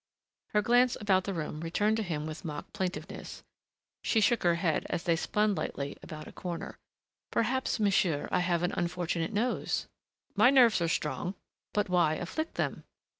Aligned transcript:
Her 0.55 0.63
glance 0.63 0.97
about 0.99 1.25
the 1.25 1.33
room 1.35 1.59
returned 1.59 1.95
to 1.97 2.01
him 2.01 2.25
with 2.25 2.43
mock 2.43 2.73
plaintiveness. 2.73 3.43
She 4.03 4.19
shook 4.19 4.41
her 4.41 4.55
head 4.55 4.87
as 4.89 5.03
they 5.03 5.15
spun 5.15 5.53
lightly 5.53 5.95
about 6.01 6.27
a 6.27 6.31
corner. 6.31 6.75
"Perhaps, 7.29 7.79
monsieur, 7.79 8.27
I 8.31 8.39
have 8.39 8.63
an 8.63 8.71
unfortunate 8.71 9.31
nose." 9.31 9.85
"My 10.35 10.49
nerves 10.49 10.81
are 10.81 10.87
strong." 10.87 11.35
"But 11.71 11.87
why 11.87 12.15
afflict 12.15 12.55
them?" 12.55 12.83